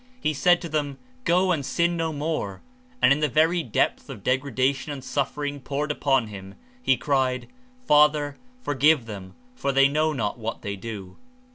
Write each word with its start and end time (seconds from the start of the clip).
He 0.19 0.33
said 0.33 0.61
to 0.63 0.67
them, 0.67 0.97
"Go 1.25 1.51
and 1.51 1.63
sin 1.63 1.95
no 1.95 2.11
more," 2.11 2.63
and 3.03 3.13
in 3.13 3.19
the 3.19 3.29
very 3.29 3.61
depth 3.61 4.09
of 4.09 4.23
degrada 4.23 4.73
tion 4.73 4.91
and 4.93 5.03
suffering 5.03 5.59
poured 5.59 5.91
upon 5.91 6.25
him, 6.29 6.55
he 6.81 6.97
cried, 6.97 7.47
"Father 7.85 8.35
forgive 8.63 9.05
them 9.05 9.35
for 9.53 9.71
they 9.71 9.87
know 9.87 10.11
not 10.11 10.39
what 10.39 10.63
they 10.63 10.75
do." 10.75 11.17